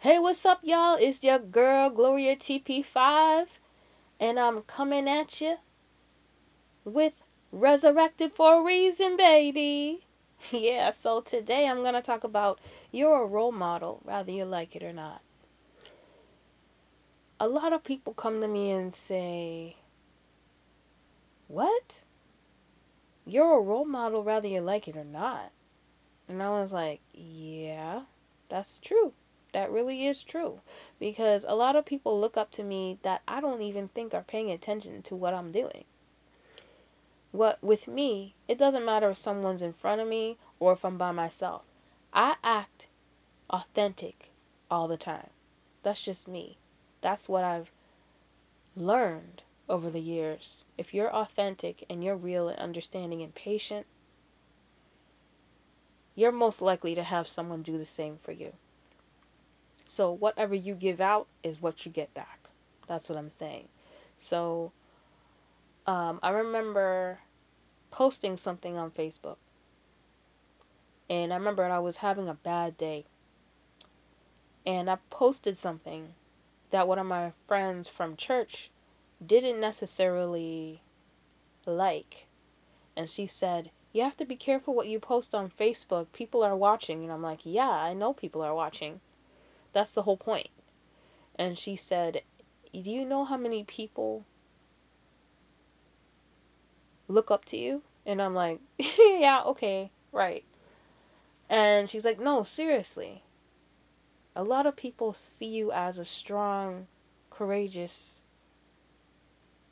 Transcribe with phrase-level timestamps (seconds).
[0.00, 0.96] Hey, what's up, y'all?
[1.00, 3.48] It's your girl, Gloria TP5,
[4.20, 5.56] and I'm coming at you
[6.84, 7.20] with
[7.50, 10.06] Resurrected for a Reason, baby.
[10.52, 12.60] Yeah, so today I'm going to talk about
[12.92, 15.20] you're a role model, whether you like it or not.
[17.40, 19.74] A lot of people come to me and say,
[21.48, 22.04] What?
[23.26, 25.50] You're a role model, whether you like it or not.
[26.28, 28.02] And I was like, Yeah,
[28.48, 29.12] that's true.
[29.52, 30.60] That really is true.
[30.98, 34.22] Because a lot of people look up to me that I don't even think are
[34.22, 35.84] paying attention to what I'm doing.
[37.32, 40.98] What with me, it doesn't matter if someone's in front of me or if I'm
[40.98, 41.62] by myself.
[42.12, 42.88] I act
[43.50, 44.30] authentic
[44.70, 45.30] all the time.
[45.82, 46.58] That's just me.
[47.00, 47.70] That's what I've
[48.76, 50.62] learned over the years.
[50.76, 53.86] If you're authentic and you're real and understanding and patient,
[56.14, 58.52] you're most likely to have someone do the same for you.
[59.88, 62.48] So whatever you give out is what you get back.
[62.86, 63.68] That's what I'm saying.
[64.18, 64.70] So
[65.86, 67.18] um, I remember
[67.90, 69.36] posting something on Facebook.
[71.10, 73.06] And I remember I was having a bad day.
[74.66, 76.12] And I posted something
[76.70, 78.70] that one of my friends from church
[79.24, 80.82] didn't necessarily
[81.64, 82.26] like.
[82.94, 86.12] And she said, You have to be careful what you post on Facebook.
[86.12, 87.04] People are watching.
[87.04, 89.00] And I'm like, Yeah, I know people are watching.
[89.72, 90.48] That's the whole point.
[91.36, 92.22] And she said,
[92.72, 94.24] Do you know how many people
[97.06, 97.82] look up to you?
[98.06, 98.60] And I'm like,
[98.98, 100.44] Yeah, okay, right.
[101.50, 103.22] And she's like, No, seriously.
[104.34, 106.86] A lot of people see you as a strong,
[107.30, 108.20] courageous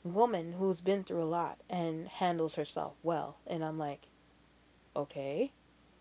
[0.05, 3.37] woman who's been through a lot and handles herself well.
[3.47, 4.03] And I'm like,
[4.95, 5.51] Okay,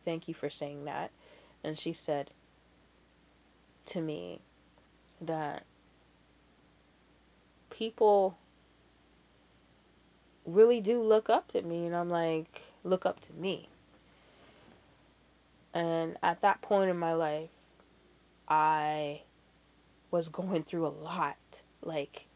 [0.04, 1.12] thank you for saying that.
[1.64, 2.30] And she said
[3.88, 4.42] to me
[5.22, 5.64] that
[7.70, 8.38] people
[10.46, 11.86] really do look up to me.
[11.86, 13.68] And I'm like, look up to me.
[15.74, 17.50] And at that point in my life,
[18.48, 19.24] I
[20.12, 21.38] was going through a lot.
[21.82, 22.28] Like,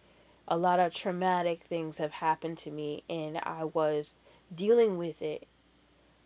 [0.48, 4.16] a lot of traumatic things have happened to me, and I was
[4.54, 5.48] dealing with it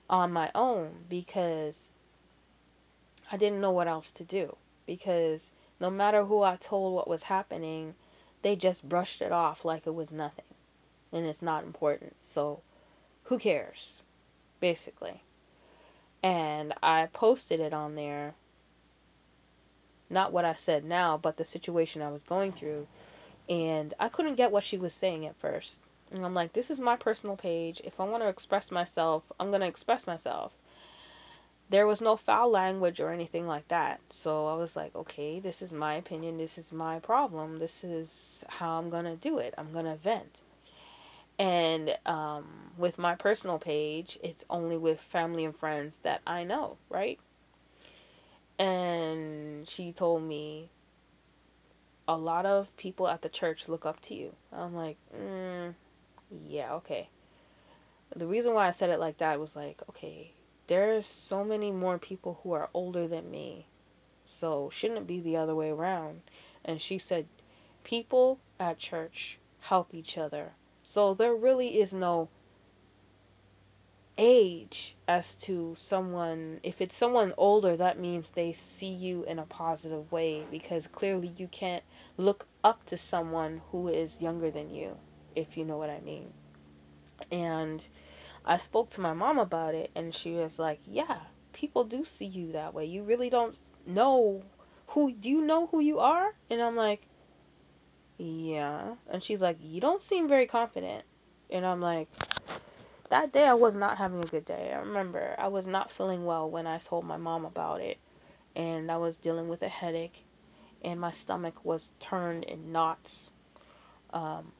[0.09, 1.89] on my own because
[3.31, 4.55] I didn't know what else to do.
[4.85, 7.95] Because no matter who I told what was happening,
[8.41, 10.45] they just brushed it off like it was nothing
[11.13, 12.15] and it's not important.
[12.21, 12.59] So,
[13.23, 14.01] who cares?
[14.59, 15.21] Basically.
[16.23, 18.33] And I posted it on there.
[20.09, 22.87] Not what I said now, but the situation I was going through.
[23.49, 25.79] And I couldn't get what she was saying at first.
[26.11, 27.81] And I'm like, this is my personal page.
[27.83, 30.53] If I want to express myself, I'm going to express myself.
[31.69, 33.99] There was no foul language or anything like that.
[34.09, 36.37] So I was like, okay, this is my opinion.
[36.37, 37.57] This is my problem.
[37.57, 39.53] This is how I'm going to do it.
[39.57, 40.41] I'm going to vent.
[41.39, 46.77] And um, with my personal page, it's only with family and friends that I know,
[46.89, 47.19] right?
[48.59, 50.69] And she told me
[52.07, 54.35] a lot of people at the church look up to you.
[54.51, 55.73] I'm like, mm,
[56.47, 57.09] yeah, okay.
[58.15, 60.31] The reason why I said it like that was like, okay,
[60.67, 63.65] there's so many more people who are older than me.
[64.25, 66.21] So shouldn't it be the other way around?
[66.63, 67.27] And she said,
[67.83, 70.53] people at church help each other.
[70.83, 72.29] So there really is no
[74.17, 79.45] age as to someone if it's someone older that means they see you in a
[79.45, 81.83] positive way because clearly you can't
[82.15, 84.95] look up to someone who is younger than you
[85.35, 86.31] if you know what I mean
[87.31, 87.85] and
[88.45, 91.19] I spoke to my mom about it and she was like yeah
[91.53, 94.43] people do see you that way you really don't know
[94.87, 97.07] who do you know who you are and I'm like
[98.17, 101.03] yeah and she's like you don't seem very confident
[101.49, 102.09] and I'm like
[103.09, 104.71] that day I was not having a good day.
[104.73, 107.99] I remember I was not feeling well when I told my mom about it,
[108.55, 110.25] and I was dealing with a headache,
[110.81, 113.29] and my stomach was turned in knots.
[114.11, 114.51] Um,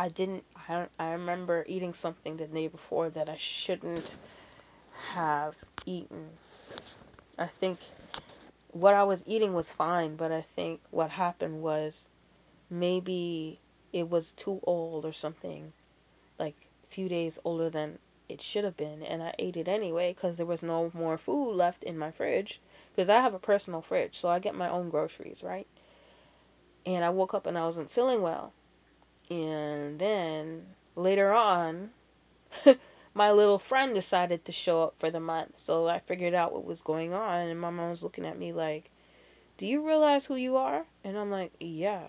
[0.00, 0.44] I didn't.
[0.56, 4.16] I, I remember eating something the day before that I shouldn't
[5.12, 5.54] have
[5.84, 6.30] eaten.
[7.36, 7.80] I think
[8.72, 12.08] what I was eating was fine, but I think what happened was
[12.70, 13.60] maybe
[13.92, 15.70] it was too old or something
[16.38, 20.14] like a few days older than it should have been and I ate it anyway
[20.14, 22.58] because there was no more food left in my fridge
[22.90, 25.66] because I have a personal fridge so I get my own groceries right
[26.86, 28.54] and I woke up and I wasn't feeling well
[29.30, 30.66] and then
[30.96, 31.90] later on
[33.14, 36.64] my little friend decided to show up for the month so I figured out what
[36.64, 38.90] was going on and my mom was looking at me like
[39.56, 40.84] Do you realize who you are?
[41.04, 42.06] And I'm like, Yeah,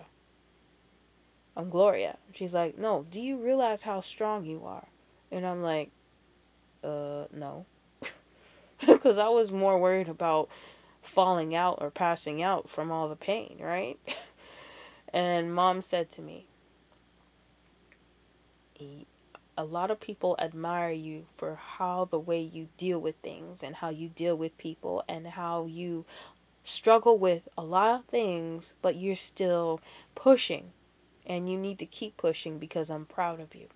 [1.56, 2.18] I'm Gloria.
[2.34, 4.86] She's like, No, do you realize how strong you are?
[5.30, 5.90] And I'm like,
[6.82, 7.66] Uh, no.
[8.84, 10.48] Because I was more worried about
[11.02, 13.96] falling out or passing out from all the pain, right?
[15.12, 16.46] and mom said to me,
[19.56, 23.76] a lot of people admire you for how the way you deal with things and
[23.76, 26.06] how you deal with people and how you
[26.64, 29.80] struggle with a lot of things, but you're still
[30.14, 30.72] pushing
[31.26, 33.68] and you need to keep pushing because I'm proud of you.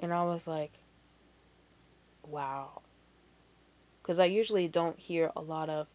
[0.00, 0.72] And I was like,
[2.26, 2.80] wow.
[4.02, 5.86] Because I usually don't hear a lot of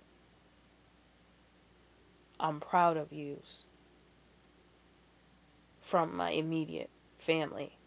[2.39, 3.65] I'm proud of yous
[5.79, 6.89] from my immediate
[7.19, 7.77] family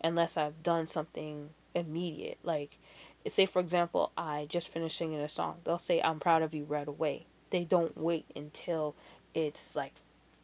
[0.00, 2.38] unless I've done something immediate.
[2.42, 2.78] Like,
[3.26, 5.60] say, for example, I just finished singing a song.
[5.64, 7.26] They'll say, I'm proud of you right away.
[7.50, 8.94] They don't wait until
[9.34, 9.94] it's like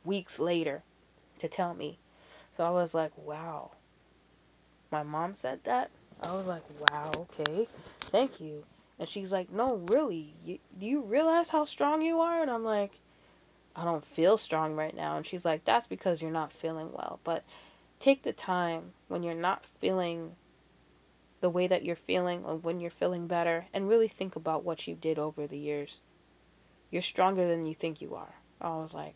[0.04, 0.82] weeks later
[1.38, 1.98] to tell me.
[2.56, 3.70] So I was like, wow.
[4.90, 5.90] My mom said that.
[6.22, 7.68] I was like, wow, okay.
[8.10, 8.64] Thank you.
[8.98, 10.32] And she's like, no, really.
[10.44, 12.40] You, do you realize how strong you are?
[12.40, 12.92] And I'm like,
[13.74, 15.18] I don't feel strong right now.
[15.18, 17.20] And she's like, that's because you're not feeling well.
[17.24, 17.44] But
[17.98, 20.36] take the time when you're not feeling
[21.40, 24.86] the way that you're feeling or when you're feeling better and really think about what
[24.86, 26.00] you did over the years.
[26.90, 28.34] You're stronger than you think you are.
[28.60, 29.14] I was like,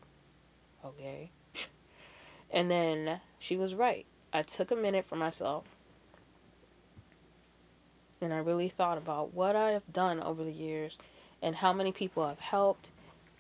[0.85, 1.31] okay.
[2.53, 4.05] And then she was right.
[4.33, 5.65] I took a minute for myself
[8.21, 10.99] and I really thought about what I have done over the years
[11.43, 12.91] and how many people I've helped,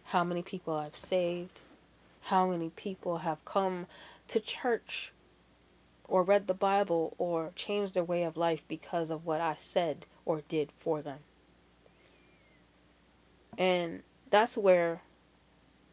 [0.04, 1.60] how many people I've saved,
[2.22, 3.86] how many people have come
[4.28, 5.12] to church
[6.10, 10.04] or read the Bible or changed their way of life because of what I said
[10.26, 11.20] or did for them.
[13.56, 15.00] And that's where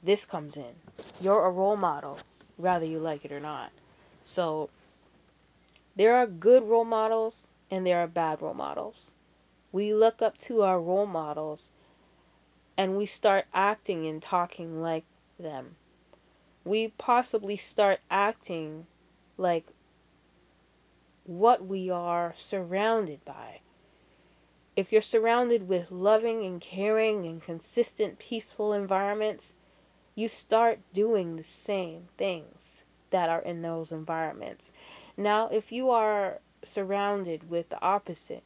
[0.03, 0.73] this comes in.
[1.21, 2.17] You're a role model,
[2.57, 3.71] whether you like it or not.
[4.23, 4.69] So
[5.95, 9.11] there are good role models and there are bad role models.
[9.71, 11.71] We look up to our role models
[12.77, 15.05] and we start acting and talking like
[15.39, 15.75] them.
[16.63, 18.87] We possibly start acting
[19.37, 19.65] like
[21.27, 23.59] what we are surrounded by.
[24.75, 29.53] If you're surrounded with loving and caring and consistent, peaceful environments,
[30.15, 34.71] you start doing the same things that are in those environments.
[35.15, 38.43] Now, if you are surrounded with the opposite,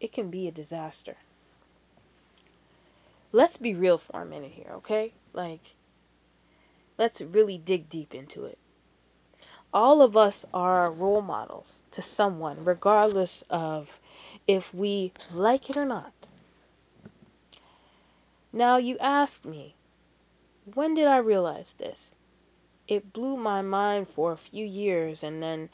[0.00, 1.16] it can be a disaster.
[3.32, 5.12] Let's be real for a minute here, okay?
[5.32, 5.74] Like,
[6.98, 8.58] let's really dig deep into it.
[9.76, 13.98] All of us are role models to someone, regardless of
[14.46, 16.12] if we like it or not.
[18.52, 19.74] Now, you ask me,
[20.74, 22.14] when did I realize this?
[22.86, 25.70] It blew my mind for a few years and then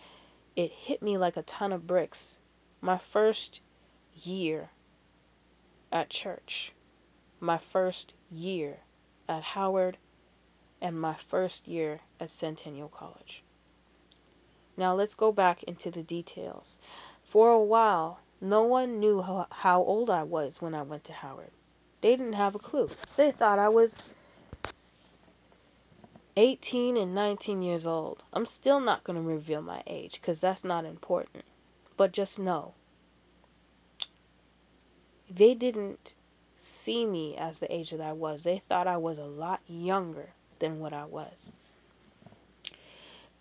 [0.57, 2.39] it hit me like a ton of bricks.
[2.81, 3.61] My first
[4.15, 4.71] year
[5.93, 6.73] at church,
[7.39, 8.81] my first year
[9.29, 9.99] at Howard,
[10.81, 13.45] and my first year at Centennial College.
[14.81, 16.81] Now let's go back into the details.
[17.23, 21.51] For a while, no one knew how, old I was when I went to Howard.
[22.01, 22.89] They didn't have a clue.
[23.19, 24.03] They thought I was
[26.35, 28.25] 18 and 19 years old.
[28.33, 31.45] I'm still not going to reveal my age because that's not important.
[31.99, 32.73] But just know
[35.29, 36.15] they didn't
[36.57, 38.45] see me as the age that I was.
[38.45, 41.53] They thought I was a lot younger than what I was.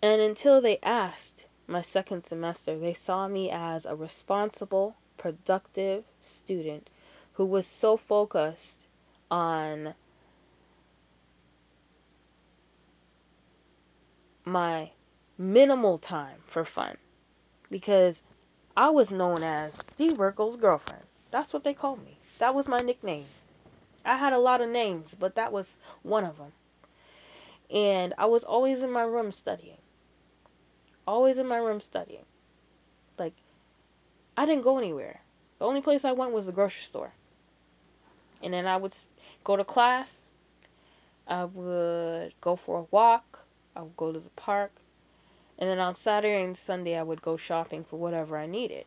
[0.02, 6.88] And until they asked my second semester, they saw me as a responsible, productive student
[7.34, 8.86] who was so focused
[9.30, 9.94] on
[14.44, 14.90] my
[15.36, 16.96] minimal time for fun
[17.70, 18.22] because
[18.76, 21.02] I was known as Steve Urkel's girlfriend.
[21.30, 22.16] That's what they called me.
[22.38, 23.26] That was my nickname.
[24.04, 26.52] I had a lot of names, but that was one of them.
[27.70, 29.76] And I was always in my room studying.
[31.06, 32.24] Always in my room studying.
[33.18, 33.34] Like,
[34.36, 35.20] I didn't go anywhere.
[35.58, 37.12] The only place I went was the grocery store.
[38.42, 38.94] And then I would
[39.44, 40.34] go to class.
[41.26, 43.44] I would go for a walk.
[43.76, 44.72] I would go to the park.
[45.58, 48.86] And then on Saturday and Sunday, I would go shopping for whatever I needed.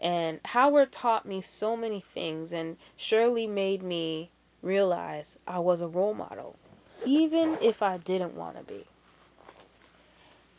[0.00, 4.30] And Howard taught me so many things and surely made me
[4.62, 6.56] realize I was a role model,
[7.04, 8.86] even if I didn't want to be.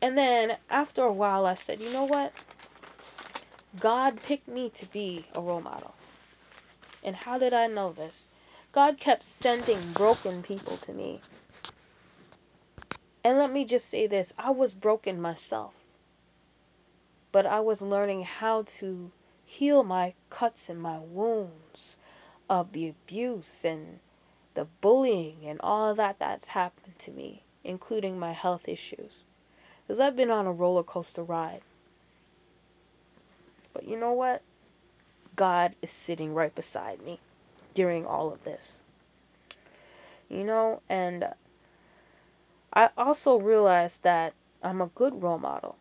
[0.01, 2.33] And then after a while, I said, you know what?
[3.79, 5.95] God picked me to be a role model.
[7.03, 8.31] And how did I know this?
[8.71, 11.23] God kept sending broken people to me.
[13.23, 15.75] And let me just say this I was broken myself,
[17.31, 19.11] but I was learning how to
[19.45, 21.97] heal my cuts and my wounds
[22.49, 23.99] of the abuse and
[24.55, 29.23] the bullying and all that that's happened to me, including my health issues.
[29.85, 31.61] Because I've been on a roller coaster ride.
[33.73, 34.41] But you know what?
[35.35, 37.19] God is sitting right beside me
[37.73, 38.83] during all of this.
[40.29, 41.27] You know, and
[42.73, 45.77] I also realized that I'm a good role model,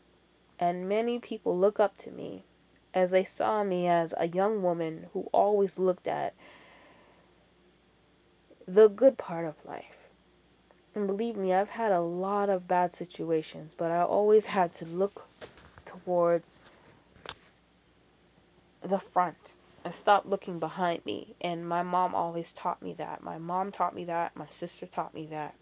[0.58, 2.44] and many people look up to me
[2.92, 6.34] as they saw me as a young woman who always looked at
[8.66, 10.03] the good part of life.
[10.94, 14.86] And believe me, I've had a lot of bad situations, but I always had to
[14.86, 15.26] look
[15.84, 16.66] towards
[18.80, 21.34] the front and stop looking behind me.
[21.40, 23.22] And my mom always taught me that.
[23.22, 24.36] My mom taught me that.
[24.36, 25.54] My sister taught me that.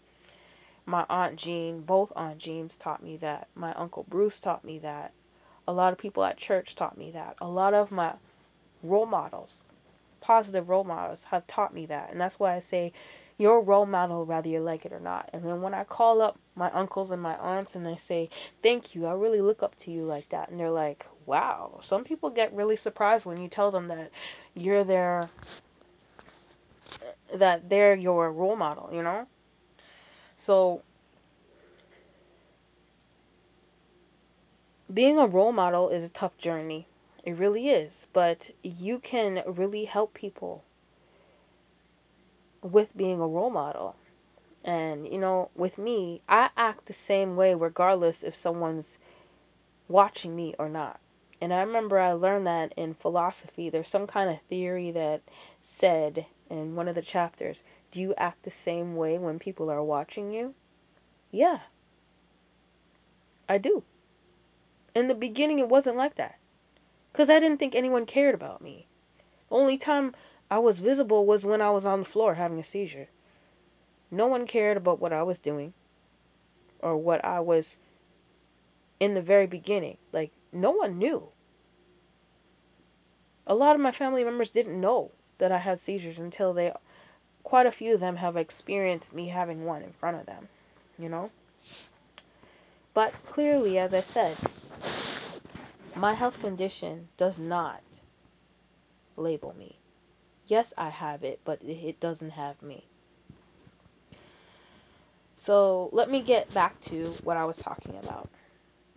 [0.85, 3.47] My Aunt Jean, both Aunt Jeans taught me that.
[3.55, 5.13] My Uncle Bruce taught me that.
[5.67, 7.37] A lot of people at church taught me that.
[7.41, 8.13] A lot of my
[8.83, 9.67] role models,
[10.21, 12.11] positive role models, have taught me that.
[12.11, 12.91] And that's why I say
[13.37, 15.29] you're a role model whether you like it or not.
[15.33, 18.29] And then when I call up my uncles and my aunts and they say,
[18.61, 20.49] Thank you, I really look up to you like that.
[20.49, 21.79] And they're like, Wow.
[21.81, 24.11] Some people get really surprised when you tell them that
[24.53, 25.29] you're their
[27.33, 29.27] that they're your role model, you know?
[30.37, 30.81] So
[34.93, 36.85] being a role model is a tough journey.
[37.23, 38.07] It really is.
[38.13, 40.63] But you can really help people
[42.63, 43.95] with being a role model.
[44.63, 48.97] And, you know, with me, I act the same way regardless if someone's
[49.87, 50.99] watching me or not.
[51.41, 53.69] And I remember I learned that in philosophy.
[53.69, 55.21] There's some kind of theory that
[55.59, 59.83] said in one of the chapters, do you act the same way when people are
[59.83, 60.53] watching you?
[61.31, 61.59] Yeah,
[63.49, 63.83] I do.
[64.95, 66.37] In the beginning, it wasn't like that.
[67.11, 68.87] Because I didn't think anyone cared about me.
[69.51, 70.15] Only time
[70.53, 73.07] I was visible was when I was on the floor having a seizure.
[74.11, 75.73] No one cared about what I was doing
[76.79, 77.79] or what I was
[78.99, 79.97] in the very beginning.
[80.11, 81.27] Like, no one knew.
[83.47, 86.71] A lot of my family members didn't know that I had seizures until they,
[87.41, 90.47] quite a few of them have experienced me having one in front of them,
[90.99, 91.31] you know?
[92.93, 94.37] But clearly, as I said,
[95.95, 97.81] my health condition does not
[99.17, 99.79] label me.
[100.47, 102.85] Yes, I have it, but it doesn't have me.
[105.35, 108.29] So let me get back to what I was talking about.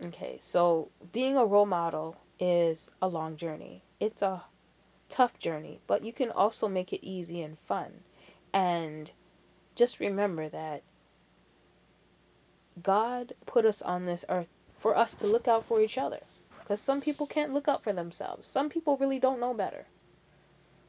[0.05, 3.81] Okay, so being a role model is a long journey.
[3.99, 4.43] It's a
[5.09, 7.91] tough journey, but you can also make it easy and fun.
[8.53, 9.11] And
[9.75, 10.83] just remember that
[12.81, 14.49] God put us on this earth
[14.79, 16.19] for us to look out for each other.
[16.59, 18.47] Because some people can't look out for themselves.
[18.47, 19.85] Some people really don't know better.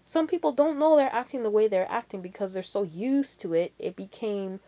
[0.08, 3.52] Some people don't know they're acting the way they're acting because they're so used to
[3.52, 4.58] it, it became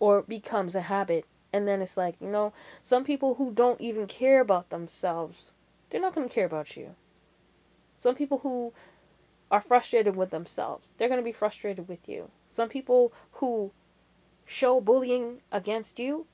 [0.00, 1.26] or becomes a habit.
[1.52, 5.52] And then it's like, you know, some people who don't even care about themselves,
[5.90, 6.94] they're not going to care about you.
[7.98, 8.72] Some people who
[9.50, 12.30] are frustrated with themselves, they're going to be frustrated with you.
[12.46, 13.70] Some people who
[14.46, 16.26] show bullying against you,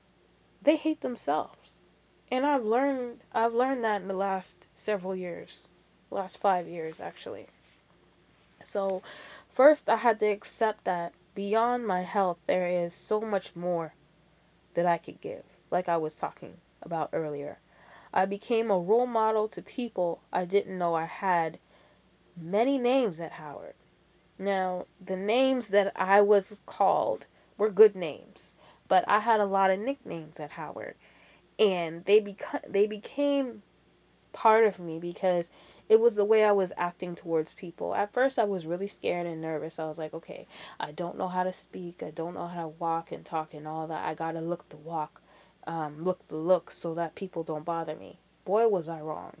[0.61, 1.81] they hate themselves.
[2.31, 5.67] And I've learned I've learned that in the last several years.
[6.09, 7.45] Last 5 years actually.
[8.69, 9.01] So,
[9.49, 13.95] first I had to accept that beyond my health there is so much more
[14.75, 17.57] that I could give, like I was talking about earlier.
[18.13, 21.57] I became a role model to people I didn't know I had
[22.37, 23.73] many names at Howard.
[24.37, 27.25] Now, the names that I was called
[27.57, 28.53] were good names,
[28.87, 30.93] but I had a lot of nicknames at Howard,
[31.57, 33.63] and they beca- they became
[34.31, 35.49] part of me because
[35.89, 37.95] it was the way I was acting towards people.
[37.95, 39.79] At first, I was really scared and nervous.
[39.79, 40.45] I was like, okay,
[40.79, 43.67] I don't know how to speak, I don't know how to walk and talk and
[43.67, 44.05] all that.
[44.05, 45.19] I gotta look the walk,
[45.65, 48.19] um, look the look so that people don't bother me.
[48.45, 49.33] Boy, was I wrong.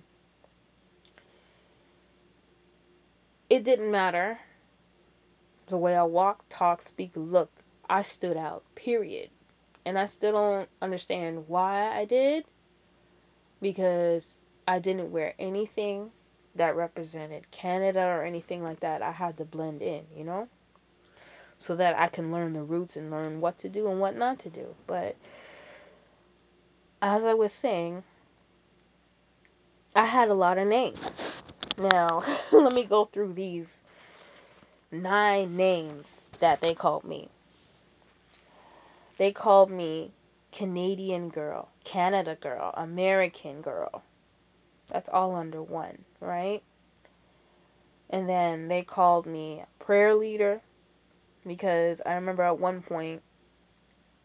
[3.47, 4.39] It didn't matter
[5.67, 7.51] the way I walk, talk, speak, look.
[7.87, 9.29] I stood out, period.
[9.85, 12.45] And I still don't understand why I did
[13.61, 14.37] because
[14.67, 16.11] I didn't wear anything
[16.55, 19.01] that represented Canada or anything like that.
[19.01, 20.47] I had to blend in, you know?
[21.57, 24.39] So that I can learn the roots and learn what to do and what not
[24.39, 24.75] to do.
[24.87, 25.15] But
[27.01, 28.03] as I was saying,
[29.95, 31.21] I had a lot of names.
[31.77, 33.81] Now, let me go through these
[34.91, 37.29] nine names that they called me.
[39.17, 40.11] They called me
[40.51, 44.01] Canadian girl, Canada girl, American girl.
[44.89, 46.61] That's all under one, right?
[48.09, 50.61] And then they called me prayer leader
[51.45, 53.21] because I remember at one point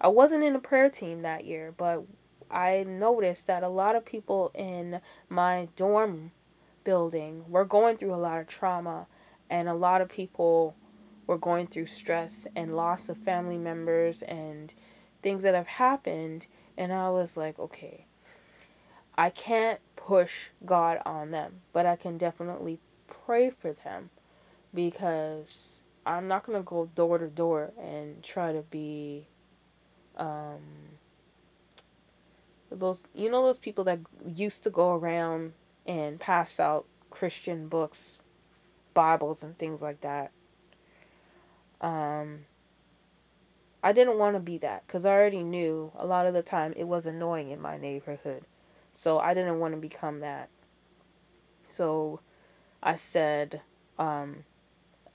[0.00, 2.04] I wasn't in a prayer team that year, but
[2.50, 6.32] I noticed that a lot of people in my dorm
[6.84, 9.06] building were going through a lot of trauma
[9.50, 10.74] and a lot of people
[11.26, 14.74] were going through stress and loss of family members and
[15.22, 18.06] things that have happened and I was like, okay,
[19.16, 24.10] I can't push God on them, but I can definitely pray for them
[24.74, 29.26] because I'm not going to go door to door and try to be
[30.16, 30.62] um
[32.70, 35.52] those you know those people that used to go around
[35.86, 38.18] and pass out Christian books,
[38.94, 40.32] Bibles and things like that.
[41.80, 42.46] Um
[43.82, 46.72] I didn't want to be that cuz I already knew a lot of the time
[46.76, 48.44] it was annoying in my neighborhood.
[48.94, 50.48] So I didn't want to become that.
[51.68, 52.20] So
[52.82, 53.60] I said
[53.98, 54.44] um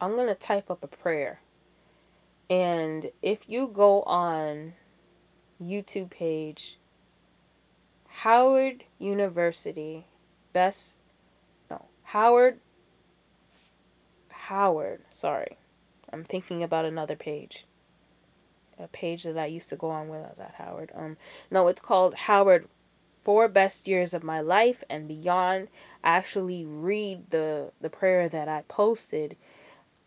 [0.02, 1.40] I'm going to type up a prayer.
[2.50, 4.74] And if you go on
[5.62, 6.78] YouTube page
[8.08, 10.06] Howard University
[10.52, 11.00] best
[11.70, 12.60] no Howard
[14.30, 15.58] Howard sorry
[16.12, 17.66] I'm thinking about another page
[18.80, 21.18] a page that I used to go on when I was at Howard um
[21.52, 22.68] no it's called Howard
[23.24, 25.68] four best years of my life and beyond
[26.04, 29.38] actually read the the prayer that I posted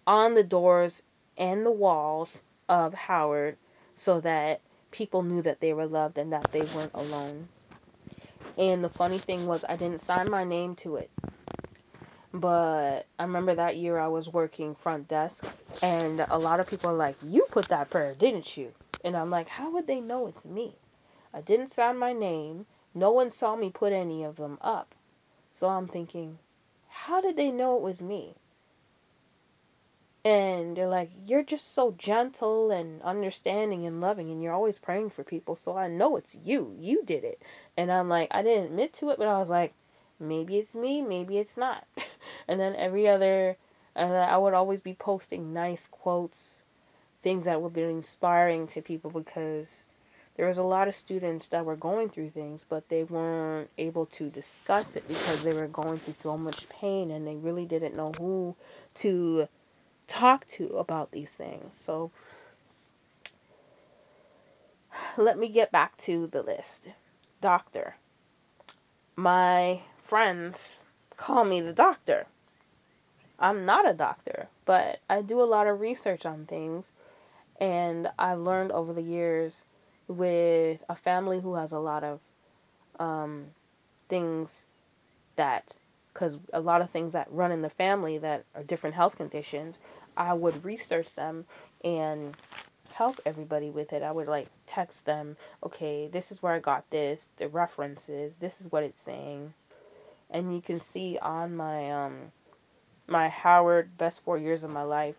[0.06, 1.02] on the doors
[1.38, 3.56] and the walls of Howard
[3.94, 7.48] so that people knew that they were loved and that they weren't alone
[8.58, 11.10] and the funny thing was I didn't sign my name to it
[12.32, 15.44] But I remember that year I was working front desk,
[15.82, 18.72] and a lot of people are like, You put that prayer, didn't you?
[19.04, 20.76] And I'm like, How would they know it's me?
[21.34, 22.66] I didn't sign my name.
[22.94, 24.94] No one saw me put any of them up.
[25.50, 26.38] So I'm thinking,
[26.88, 28.34] How did they know it was me?
[30.24, 35.10] And they're like, You're just so gentle and understanding and loving, and you're always praying
[35.10, 35.56] for people.
[35.56, 36.74] So I know it's you.
[36.78, 37.40] You did it.
[37.76, 39.74] And I'm like, I didn't admit to it, but I was like,
[40.22, 41.84] Maybe it's me, maybe it's not.
[42.48, 43.56] and then every other,
[43.96, 46.62] I would always be posting nice quotes,
[47.22, 49.86] things that would be inspiring to people because
[50.42, 54.06] there was a lot of students that were going through things, but they weren't able
[54.06, 57.94] to discuss it because they were going through so much pain and they really didn't
[57.94, 58.56] know who
[58.92, 59.46] to
[60.08, 61.76] talk to about these things.
[61.76, 62.10] So
[65.16, 66.88] let me get back to the list.
[67.40, 67.94] Doctor.
[69.14, 70.82] My friends
[71.16, 72.26] call me the doctor.
[73.38, 76.92] I'm not a doctor, but I do a lot of research on things
[77.60, 79.64] and I've learned over the years
[80.12, 82.20] with a family who has a lot of
[82.98, 83.46] um,
[84.08, 84.66] things
[85.36, 85.74] that
[86.12, 89.80] because a lot of things that run in the family that are different health conditions,
[90.14, 91.46] I would research them
[91.82, 92.36] and
[92.92, 94.02] help everybody with it.
[94.02, 98.60] I would like text them, okay, this is where I got this, the references, this
[98.60, 99.54] is what it's saying.
[100.30, 102.32] And you can see on my um
[103.06, 105.16] my Howard best 4 years of my life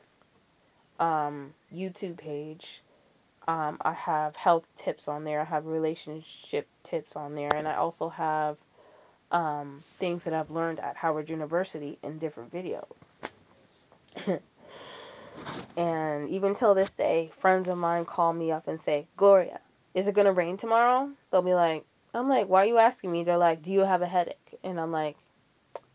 [0.99, 2.82] um YouTube page,
[3.47, 7.75] um I have health tips on there, I have relationship tips on there, and I
[7.75, 8.57] also have
[9.31, 13.03] um things that I've learned at Howard University in different videos.
[15.75, 19.59] And even till this day, friends of mine call me up and say, Gloria,
[19.93, 21.09] is it going to rain tomorrow?
[21.31, 23.23] They'll be like, I'm like, why are you asking me?
[23.23, 24.59] They're like, do you have a headache?
[24.63, 25.17] And I'm like,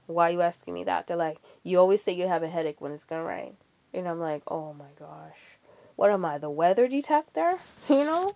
[0.07, 1.07] why are you asking me that?
[1.07, 3.57] They're like, you always say you have a headache when it's going to rain.
[3.95, 5.58] And I'm like, oh my gosh.
[5.99, 7.59] What am I, the weather detector?
[7.89, 8.35] You know?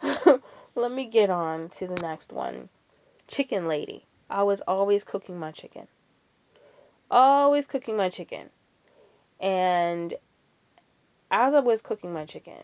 [0.76, 2.68] Let me get on to the next one.
[3.26, 4.04] Chicken lady.
[4.30, 5.88] I was always cooking my chicken.
[7.10, 8.48] Always cooking my chicken.
[9.40, 10.14] And
[11.32, 12.62] as I was cooking my chicken,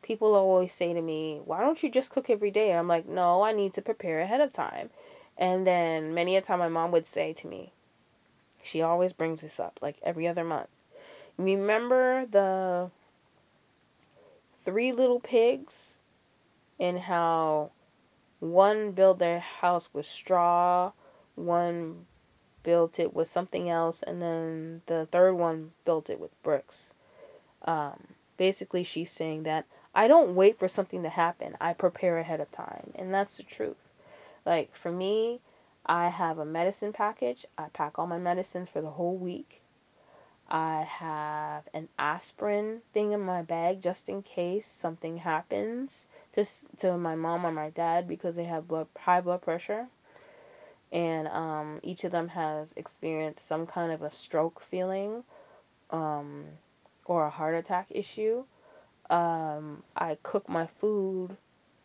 [0.00, 2.70] people always say to me, Why don't you just cook every day?
[2.70, 4.90] And I'm like, No, I need to prepare ahead of time.
[5.36, 7.72] And then many a time my mom would say to me,
[8.62, 10.68] she always brings this up like every other month.
[11.36, 12.92] Remember the
[14.68, 15.98] three little pigs
[16.78, 17.70] and how
[18.38, 20.92] one built their house with straw,
[21.36, 22.04] one
[22.62, 26.92] built it with something else, and then the third one built it with bricks.
[27.62, 32.40] Um, basically, she's saying that I don't wait for something to happen, I prepare ahead
[32.40, 32.92] of time.
[32.94, 33.90] And that's the truth.
[34.44, 35.40] Like, for me,
[35.86, 39.62] I have a medicine package, I pack all my medicines for the whole week.
[40.48, 46.44] I have an aspirin thing in my bag just in case something happens to
[46.78, 49.88] to my mom or my dad because they have blood high blood pressure
[50.92, 55.22] and um, each of them has experienced some kind of a stroke feeling
[55.90, 56.44] um,
[57.06, 58.44] or a heart attack issue.
[59.10, 61.36] Um, I cook my food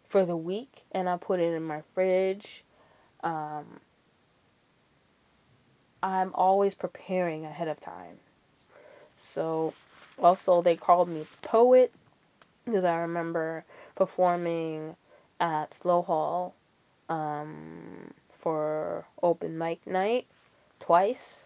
[0.08, 2.64] for the week and I put it in my fridge.
[3.24, 3.80] Um,
[6.02, 8.20] I'm always preparing ahead of time.
[9.18, 9.74] So,
[10.20, 11.94] also, they called me poet
[12.66, 14.96] because I remember performing
[15.40, 16.56] at Slowe Hall
[17.10, 20.28] um, for open mic night
[20.80, 21.44] twice.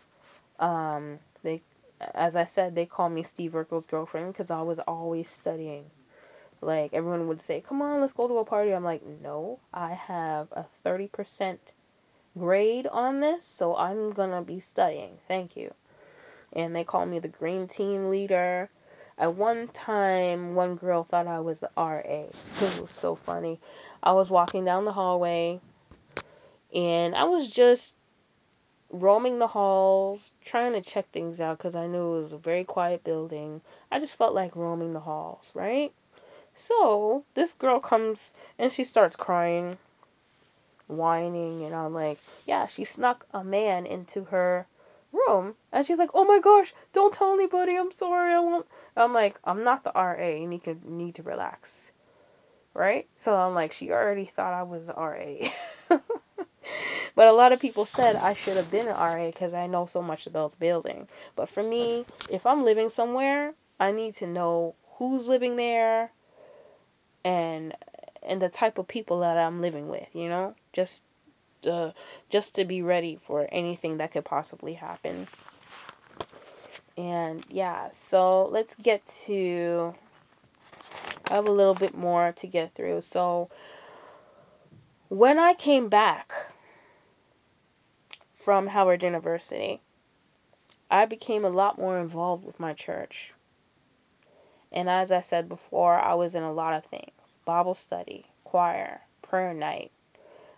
[0.60, 1.62] Um, they,
[2.00, 5.90] as I said, they called me Steve Urkel's girlfriend because I was always studying.
[6.62, 9.94] Like everyone would say, "Come on, let's go to a party." I'm like, "No, I
[9.94, 11.74] have a 30%
[12.38, 15.20] grade on this, so I'm gonna be studying.
[15.28, 15.74] Thank you."
[16.54, 18.70] And they call me the green team leader.
[19.18, 22.02] At one time, one girl thought I was the RA.
[22.02, 23.60] It was so funny.
[24.02, 25.60] I was walking down the hallway
[26.74, 27.96] and I was just
[28.90, 32.64] roaming the halls, trying to check things out because I knew it was a very
[32.64, 33.62] quiet building.
[33.92, 35.92] I just felt like roaming the halls, right?
[36.54, 39.78] So this girl comes and she starts crying,
[40.88, 44.66] whining, and I'm like, yeah, she snuck a man into her
[45.28, 45.56] room.
[45.72, 47.76] And she's like, oh my gosh, don't tell anybody.
[47.76, 48.34] I'm sorry.
[48.34, 48.68] I won't.
[48.96, 50.28] I'm like, I'm not the RA.
[50.28, 51.92] You need to, need to relax.
[52.74, 53.08] Right?
[53.16, 55.98] So I'm like, she already thought I was the RA.
[57.18, 59.88] But a lot of people said I should have been an RA because I know
[59.88, 61.08] so much about the building.
[61.36, 66.12] But for me, if I'm living somewhere, I need to know who's living there
[67.26, 67.76] and
[68.22, 70.54] and the type of people that I'm living with, you know?
[70.74, 71.04] Just
[71.68, 71.92] uh,
[72.30, 75.28] just to be ready for anything that could possibly happen.
[76.98, 79.94] And yeah, so let's get to
[81.30, 83.02] I have a little bit more to get through.
[83.02, 83.50] So
[85.10, 86.34] when I came back
[88.36, 89.82] from Howard University,
[90.90, 93.34] I became a lot more involved with my church.
[94.72, 99.02] And as I said before, I was in a lot of things Bible study, choir,
[99.22, 99.92] prayer night.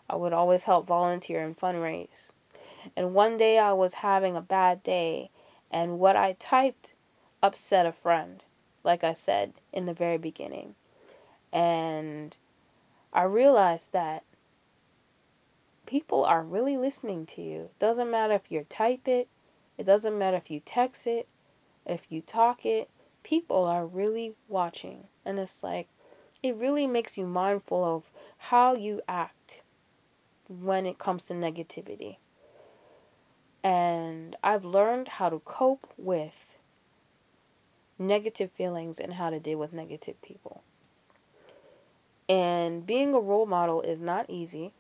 [0.09, 2.31] I would always help volunteer and fundraise.
[2.95, 5.29] And one day I was having a bad day,
[5.69, 6.93] and what I typed
[7.43, 8.43] upset a friend,
[8.83, 10.73] like I said in the very beginning.
[11.53, 12.35] And
[13.13, 14.23] I realized that
[15.85, 17.69] people are really listening to you.
[17.79, 19.27] Doesn't matter if you type it,
[19.77, 21.27] it doesn't matter if you text it,
[21.85, 22.89] if you talk it,
[23.23, 25.07] people are really watching.
[25.25, 25.87] And it's like,
[26.41, 28.03] it really makes you mindful of
[28.37, 29.61] how you act
[30.49, 32.17] when it comes to negativity.
[33.63, 36.57] And I've learned how to cope with
[37.99, 40.63] negative feelings and how to deal with negative people.
[42.27, 44.71] And being a role model is not easy.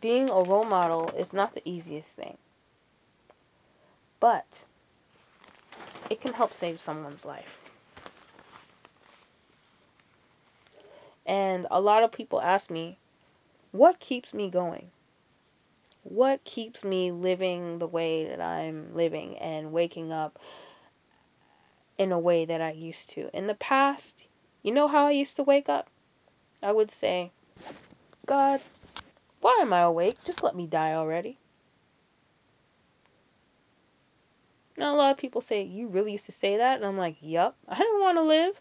[0.00, 2.36] Being a role model is not the easiest thing.
[4.18, 4.66] But
[6.10, 7.69] it can help save someone's life.
[11.30, 12.98] And a lot of people ask me,
[13.70, 14.90] what keeps me going?
[16.02, 20.40] What keeps me living the way that I'm living and waking up
[21.98, 23.30] in a way that I used to?
[23.32, 24.26] In the past,
[24.64, 25.88] you know how I used to wake up?
[26.64, 27.30] I would say,
[28.26, 28.60] God,
[29.40, 30.18] why am I awake?
[30.24, 31.38] Just let me die already.
[34.76, 36.78] Now, a lot of people say, You really used to say that?
[36.78, 37.56] And I'm like, Yup.
[37.68, 38.60] I didn't want to live.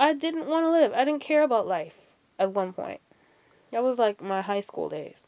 [0.00, 0.94] I didn't want to live.
[0.94, 1.94] I didn't care about life
[2.38, 3.02] at one point.
[3.70, 5.26] That was like my high school days.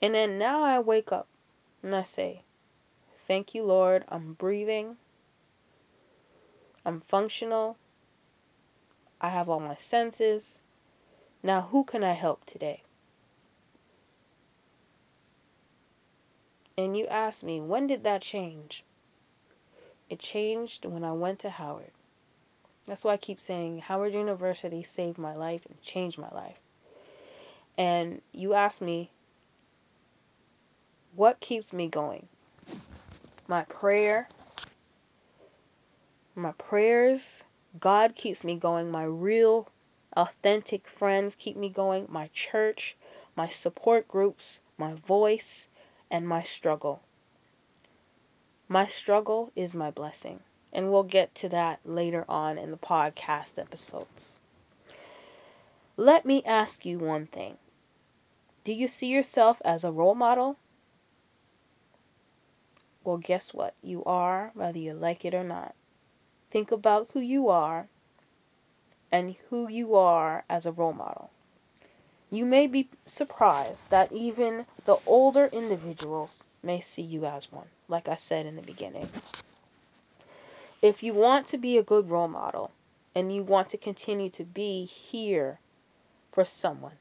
[0.00, 1.26] And then now I wake up
[1.82, 2.42] and I say,
[3.26, 4.04] Thank you, Lord.
[4.06, 4.96] I'm breathing.
[6.84, 7.76] I'm functional.
[9.20, 10.62] I have all my senses.
[11.42, 12.84] Now, who can I help today?
[16.78, 18.84] And you ask me, when did that change?
[20.08, 21.90] It changed when I went to Howard.
[22.86, 26.58] That's why I keep saying Howard University saved my life and changed my life.
[27.78, 29.10] And you ask me,
[31.16, 32.28] what keeps me going?
[33.48, 34.28] My prayer,
[36.34, 37.42] my prayers,
[37.80, 38.90] God keeps me going.
[38.90, 39.68] My real,
[40.16, 42.06] authentic friends keep me going.
[42.10, 42.96] My church,
[43.34, 45.68] my support groups, my voice,
[46.10, 47.00] and my struggle.
[48.68, 50.40] My struggle is my blessing.
[50.74, 54.36] And we'll get to that later on in the podcast episodes.
[55.96, 57.56] Let me ask you one thing
[58.64, 60.56] Do you see yourself as a role model?
[63.04, 63.74] Well, guess what?
[63.82, 65.74] You are, whether you like it or not.
[66.50, 67.88] Think about who you are
[69.12, 71.30] and who you are as a role model.
[72.30, 78.08] You may be surprised that even the older individuals may see you as one, like
[78.08, 79.08] I said in the beginning.
[80.84, 82.70] If you want to be a good role model
[83.14, 85.58] and you want to continue to be here
[86.30, 86.98] for someone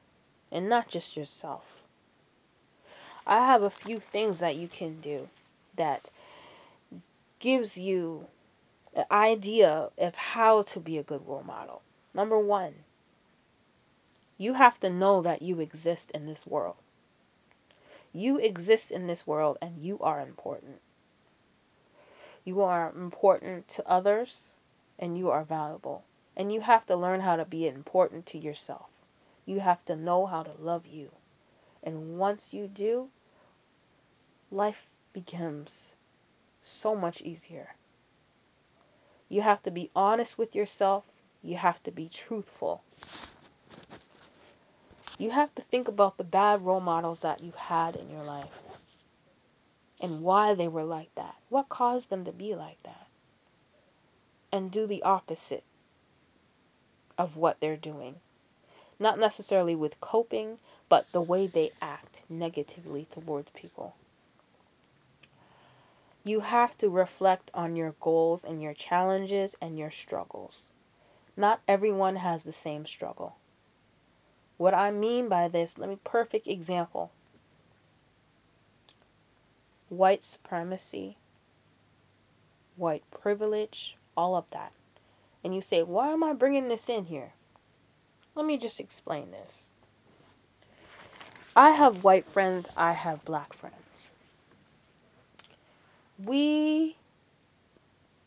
[0.54, 1.86] and not just yourself,
[3.28, 5.28] I have a few things that you can do
[5.76, 6.10] that
[7.39, 8.26] gives you
[8.93, 11.82] an idea of how to be a good role model.
[12.13, 12.86] Number one,
[14.38, 16.78] you have to know that you exist in this world.
[18.13, 20.80] You exist in this world and you are important.
[22.45, 24.56] You are important to others
[24.99, 26.03] and you are valuable.
[26.36, 28.89] And you have to learn how to be important to yourself.
[29.45, 31.12] You have to know how to love you.
[31.84, 33.10] And once you do,
[34.51, 35.95] life becomes
[36.60, 37.75] so much easier.
[39.29, 41.06] You have to be honest with yourself.
[41.41, 42.84] You have to be truthful.
[45.17, 48.72] You have to think about the bad role models that you had in your life
[50.03, 51.33] and why they were like that.
[51.47, 53.07] What caused them to be like that?
[54.51, 55.63] And do the opposite
[57.17, 58.19] of what they're doing.
[58.99, 63.95] Not necessarily with coping, but the way they act negatively towards people.
[66.25, 70.69] You have to reflect on your goals and your challenges and your struggles.
[71.37, 73.37] Not everyone has the same struggle.
[74.57, 77.11] What I mean by this, let me perfect example.
[79.93, 81.17] White supremacy,
[82.77, 84.73] white privilege, all of that.
[85.43, 87.34] And you say, "Why am I bringing this in here?"
[88.34, 89.69] Let me just explain this.
[91.56, 94.10] I have white friends, I have black friends.
[96.17, 96.97] We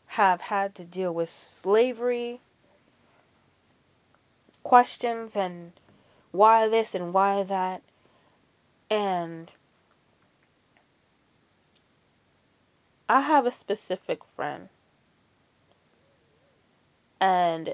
[0.05, 2.39] have had to deal with slavery
[4.63, 5.73] questions and
[6.31, 7.81] why this and why that.
[8.89, 9.51] And
[13.09, 14.67] I have a specific friend.
[17.21, 17.73] And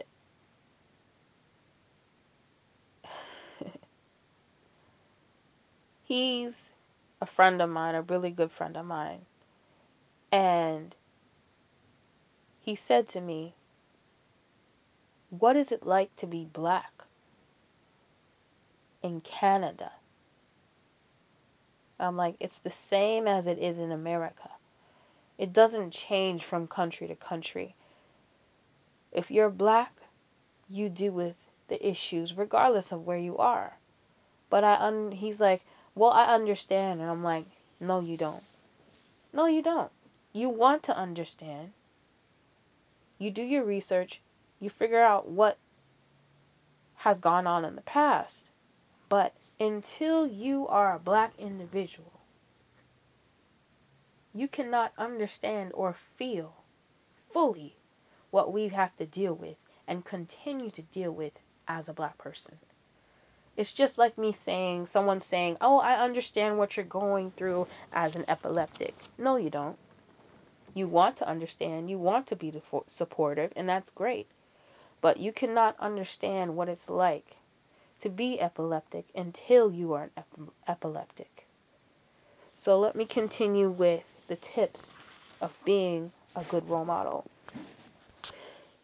[6.03, 6.71] he's
[7.19, 9.25] a friend of mine, a really good friend of mine.
[10.31, 10.95] And
[12.61, 13.55] he said to me,
[15.31, 16.91] What is it like to be black
[19.01, 19.91] in Canada?
[21.99, 24.49] I'm like, It's the same as it is in America.
[25.37, 27.75] It doesn't change from country to country.
[29.11, 29.93] If you're black,
[30.69, 31.35] you deal with
[31.67, 33.77] the issues regardless of where you are.
[34.49, 35.65] But I un- he's like,
[35.95, 37.45] "Well, I understand." And I'm like,
[37.79, 38.43] "No, you don't.
[39.31, 39.91] No, you don't.
[40.31, 41.73] You want to understand.
[43.17, 44.21] You do your research,
[44.59, 45.57] you figure out what
[46.95, 48.47] has gone on in the past.
[49.09, 52.11] But until you are a black individual,
[54.35, 56.55] you cannot understand or feel
[57.29, 57.75] fully
[58.31, 62.57] what we have to deal with and continue to deal with as a black person.
[63.55, 68.15] It's just like me saying, someone saying, Oh, I understand what you're going through as
[68.15, 68.95] an epileptic.
[69.19, 69.77] No, you don't.
[70.73, 72.51] You want to understand, you want to be
[72.87, 74.27] supportive, and that's great.
[75.01, 77.37] But you cannot understand what it's like
[78.01, 81.45] to be epileptic until you are an ep- epileptic.
[82.55, 84.93] So let me continue with the tips
[85.41, 87.25] of being a good role model.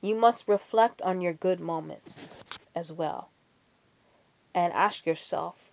[0.02, 2.32] You must reflect on your good moments
[2.76, 3.30] as well
[4.54, 5.72] and ask yourself,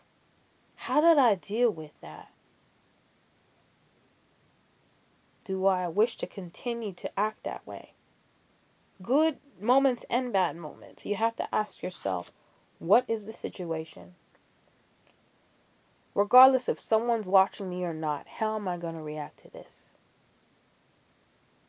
[0.76, 2.31] how did I deal with that?
[5.44, 7.92] Do I wish to continue to act that way?
[9.02, 11.07] Good moments and bad moments.
[11.07, 12.33] You have to ask yourself,
[12.79, 14.14] what is the situation?
[16.16, 19.90] Regardless if someone's watching me or not, how am I going to react to this?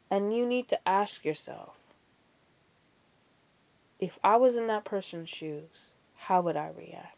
[0.10, 1.76] And you need to ask yourself,
[4.00, 7.18] if I was in that person's shoes, how would I react?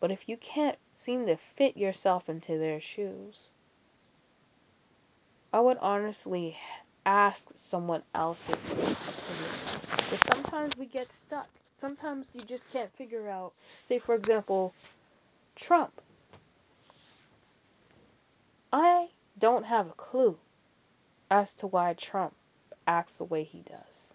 [0.00, 3.46] But if you can't seem to fit yourself into their shoes,
[5.52, 6.58] I would honestly
[7.06, 8.96] ask someone else's opinion.
[10.26, 11.46] Sometimes we get stuck.
[11.76, 13.52] Sometimes you just can't figure out,
[13.84, 14.74] say, for example,
[15.54, 16.00] Trump.
[18.72, 20.38] I don't have a clue
[21.30, 22.34] as to why Trump
[22.86, 24.14] acts the way he does.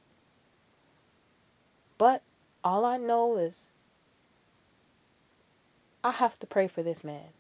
[1.98, 2.22] But
[2.64, 3.72] all I know is
[6.04, 7.34] I have to pray for this man.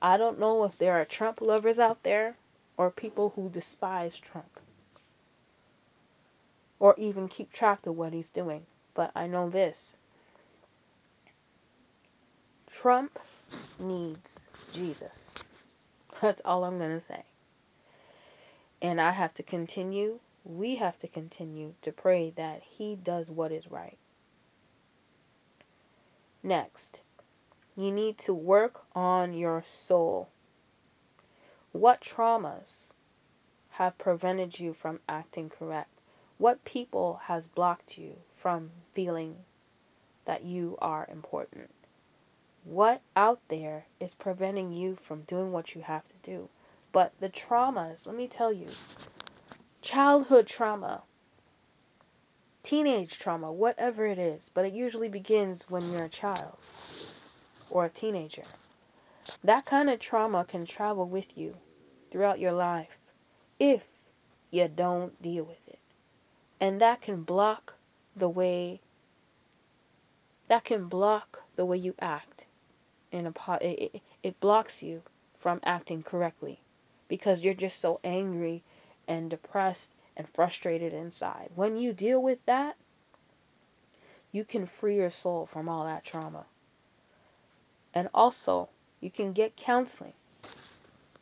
[0.00, 2.36] I don't know if there are Trump lovers out there
[2.76, 4.60] or people who despise Trump
[6.80, 8.66] or even keep track of what he's doing.
[8.94, 9.96] But I know this
[12.72, 13.18] Trump
[13.78, 15.34] needs Jesus.
[16.20, 17.22] That's all I'm going to say.
[18.80, 23.52] And I have to continue, we have to continue to pray that he does what
[23.52, 23.98] is right.
[26.42, 27.02] Next,
[27.76, 30.30] you need to work on your soul.
[31.72, 32.92] What traumas
[33.70, 36.00] have prevented you from acting correct?
[36.38, 39.36] What people has blocked you from feeling
[40.24, 41.70] that you are important?
[42.64, 46.48] What out there is preventing you from doing what you have to do?
[46.92, 48.70] But the traumas, let me tell you,
[49.82, 51.02] childhood trauma,
[52.62, 56.56] teenage trauma, whatever it is, but it usually begins when you're a child
[57.68, 58.44] or a teenager.
[59.42, 61.56] That kind of trauma can travel with you
[62.10, 63.00] throughout your life
[63.58, 63.86] if
[64.50, 65.80] you don't deal with it.
[66.60, 67.74] And that can block
[68.14, 68.80] the way
[70.48, 72.46] that can block the way you act
[73.12, 75.02] in a it, it, it blocks you
[75.38, 76.58] from acting correctly
[77.08, 78.64] because you're just so angry
[79.06, 81.50] and depressed and frustrated inside.
[81.54, 82.76] When you deal with that,
[84.32, 86.46] you can free your soul from all that trauma.
[87.94, 88.70] And also,
[89.00, 90.14] you can get counseling.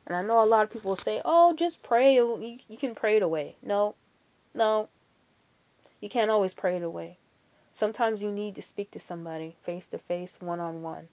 [0.06, 2.14] And I know a lot of people say, "Oh, just pray.
[2.14, 3.94] You, you can pray it away." No,
[4.54, 4.88] no,
[6.00, 7.18] you can't always pray it away.
[7.72, 11.08] Sometimes you need to speak to somebody face to face, one on one.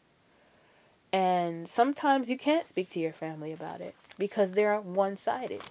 [1.13, 5.63] And sometimes you can't speak to your family about it because they're one sided.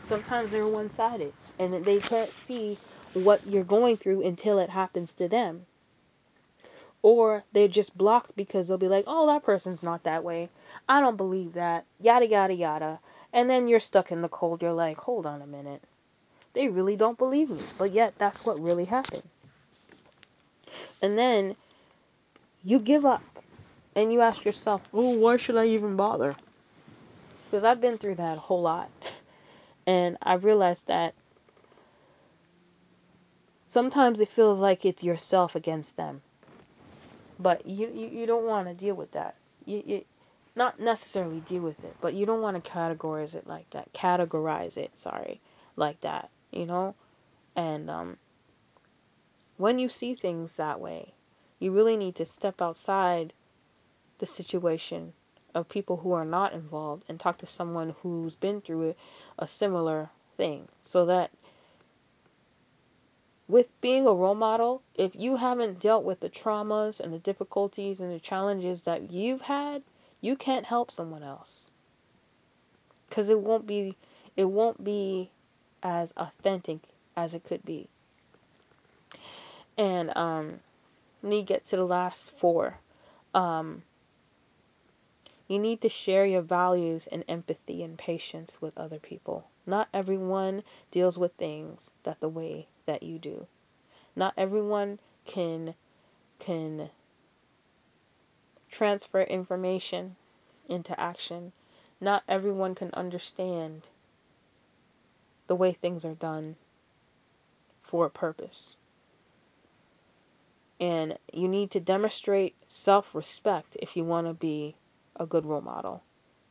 [0.00, 2.78] Sometimes they're one sided and they can't see
[3.14, 5.66] what you're going through until it happens to them.
[7.02, 10.50] Or they're just blocked because they'll be like, oh, that person's not that way.
[10.88, 11.84] I don't believe that.
[12.00, 13.00] Yada, yada, yada.
[13.32, 14.62] And then you're stuck in the cold.
[14.62, 15.82] You're like, hold on a minute.
[16.54, 17.62] They really don't believe me.
[17.78, 19.22] But yet, that's what really happened.
[21.00, 21.54] And then
[22.64, 23.22] you give up
[23.94, 26.36] and you ask yourself, oh, why should I even bother?
[27.44, 28.90] Because I've been through that a whole lot.
[29.86, 31.14] And I realized that
[33.66, 36.20] sometimes it feels like it's yourself against them.
[37.40, 39.34] But you, you, you don't want to deal with that.
[39.64, 40.04] You, you
[40.54, 43.90] not necessarily deal with it, but you don't want to categorize it like that.
[43.94, 45.40] Categorize it, sorry,
[45.76, 46.94] like that, you know?
[47.56, 48.18] And um,
[49.56, 51.14] when you see things that way,
[51.60, 53.32] you really need to step outside
[54.18, 55.12] the situation
[55.54, 58.94] of people who are not involved and talk to someone who's been through a,
[59.38, 61.30] a similar thing so that
[63.48, 68.00] with being a role model, if you haven't dealt with the traumas and the difficulties
[68.00, 69.82] and the challenges that you've had,
[70.20, 71.70] you can't help someone else.
[73.10, 73.96] Cuz it won't be
[74.36, 75.30] it won't be
[75.82, 76.80] as authentic
[77.16, 77.88] as it could be.
[79.78, 80.60] And um
[81.22, 82.78] let me get to the last four.
[83.34, 83.82] Um
[85.48, 89.48] You need to share your values and empathy and patience with other people.
[89.64, 93.46] Not everyone deals with things that the way that you do.
[94.14, 95.74] Not everyone can
[96.38, 96.90] can
[98.70, 100.16] transfer information
[100.68, 101.52] into action.
[101.98, 103.88] Not everyone can understand
[105.46, 106.56] the way things are done
[107.80, 108.76] for a purpose.
[110.78, 114.76] And you need to demonstrate self respect if you want to be
[115.18, 116.02] a good role model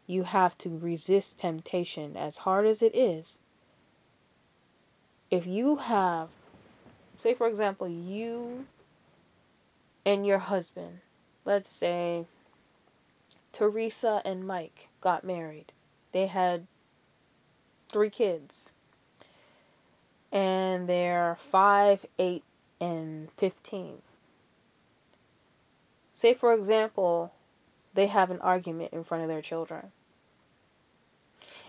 [0.08, 3.38] you have to resist temptation as hard as it is.
[5.30, 6.32] If you have,
[7.19, 8.65] say, for example, you
[10.06, 11.01] and your husband,
[11.43, 12.25] let's say
[13.51, 15.73] Teresa and Mike got married,
[16.13, 16.65] they had
[17.89, 18.71] three kids,
[20.32, 22.43] and they're 5, 8,
[22.80, 24.01] and 15.
[26.13, 27.34] Say, for example,
[27.98, 29.91] they have an argument in front of their children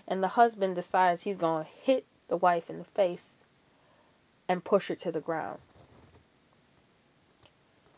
[0.07, 3.43] and the husband decides he's going to hit the wife in the face
[4.47, 5.59] and push her to the ground.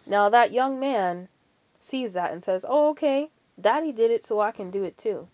[0.07, 1.29] Now, that young man
[1.81, 5.27] sees that and says, Oh, okay, daddy did it, so I can do it too.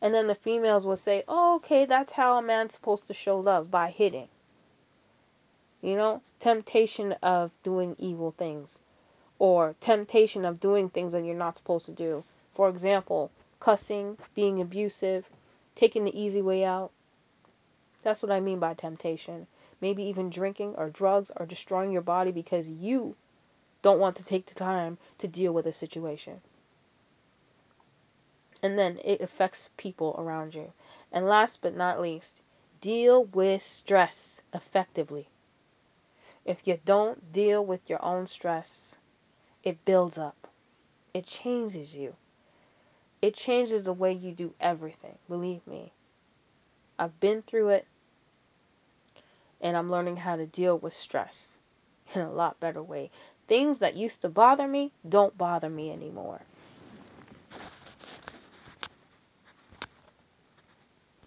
[0.00, 3.40] And then the females will say, Oh, okay, that's how a man's supposed to show
[3.40, 4.28] love by hitting.
[5.82, 8.78] You know, temptation of doing evil things
[9.38, 12.24] or temptation of doing things that you're not supposed to do.
[12.52, 13.30] For example,
[13.60, 15.28] cussing, being abusive,
[15.74, 16.90] taking the easy way out.
[18.02, 19.46] That's what I mean by temptation.
[19.80, 23.14] Maybe even drinking or drugs or destroying your body because you
[23.82, 26.40] don't want to take the time to deal with a situation.
[28.60, 30.72] And then it affects people around you.
[31.12, 32.42] And last but not least,
[32.80, 35.28] deal with stress effectively.
[36.44, 38.96] If you don't deal with your own stress,
[39.62, 40.48] it builds up.
[41.14, 42.14] It changes you.
[43.20, 45.18] It changes the way you do everything.
[45.28, 45.92] Believe me.
[46.98, 47.86] I've been through it
[49.60, 51.58] and I'm learning how to deal with stress
[52.14, 53.10] in a lot better way.
[53.46, 56.40] Things that used to bother me don't bother me anymore.